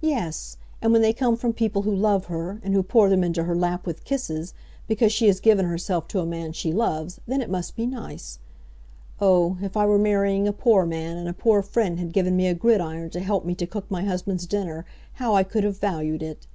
"Yes; 0.00 0.56
and 0.80 0.92
when 0.94 1.02
they 1.02 1.12
come 1.12 1.36
from 1.36 1.52
people 1.52 1.82
who 1.82 1.94
love 1.94 2.24
her, 2.24 2.58
and 2.64 2.72
who 2.72 2.82
pour 2.82 3.10
them 3.10 3.22
into 3.22 3.44
her 3.44 3.54
lap 3.54 3.84
with 3.86 4.02
kisses, 4.06 4.54
because 4.86 5.12
she 5.12 5.26
has 5.26 5.40
given 5.40 5.66
herself 5.66 6.08
to 6.08 6.20
a 6.20 6.24
man 6.24 6.54
she 6.54 6.72
loves, 6.72 7.20
then 7.26 7.42
it 7.42 7.50
must 7.50 7.76
be 7.76 7.84
nice. 7.86 8.38
Oh, 9.20 9.58
if 9.60 9.76
I 9.76 9.84
were 9.84 9.98
marrying 9.98 10.48
a 10.48 10.54
poor 10.54 10.86
man, 10.86 11.18
and 11.18 11.28
a 11.28 11.34
poor 11.34 11.60
friend 11.60 11.98
had 11.98 12.14
given 12.14 12.34
me 12.34 12.46
a 12.46 12.54
gridiron 12.54 13.10
to 13.10 13.20
help 13.20 13.44
me 13.44 13.54
to 13.56 13.66
cook 13.66 13.90
my 13.90 14.04
husband's 14.04 14.46
dinner, 14.46 14.86
how 15.12 15.34
I 15.34 15.42
could 15.42 15.64
have 15.64 15.76
valued 15.76 16.22
it!" 16.22 16.46